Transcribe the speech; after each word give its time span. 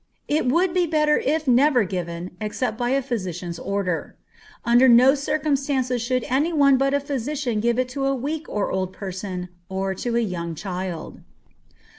It 0.27 0.47
would 0.47 0.73
be 0.73 0.87
better 0.87 1.19
if 1.19 1.47
never 1.47 1.83
given, 1.83 2.31
except 2.41 2.75
by 2.75 2.89
a 2.89 3.03
physician's 3.03 3.59
order. 3.59 4.15
Under 4.65 4.89
no 4.89 5.13
circumstances 5.13 6.01
should 6.01 6.25
any 6.27 6.51
one 6.51 6.75
but 6.77 6.95
a 6.95 6.99
physician 6.99 7.59
give 7.59 7.77
it 7.77 7.89
to 7.89 8.07
a 8.07 8.15
weak 8.15 8.49
or 8.49 8.71
old 8.71 8.93
person, 8.93 9.49
or 9.69 9.93
to 9.93 10.15
a 10.17 10.21
young 10.21 10.55
child. 10.55 11.21